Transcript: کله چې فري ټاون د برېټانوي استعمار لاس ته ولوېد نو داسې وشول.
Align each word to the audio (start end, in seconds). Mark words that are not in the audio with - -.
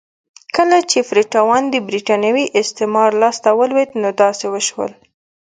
کله 0.55 0.77
چې 0.89 0.99
فري 1.09 1.23
ټاون 1.33 1.61
د 1.69 1.75
برېټانوي 1.87 2.45
استعمار 2.61 3.09
لاس 3.21 3.37
ته 3.43 3.49
ولوېد 3.59 3.91
نو 4.01 4.09
داسې 4.21 4.45
وشول. 4.53 4.91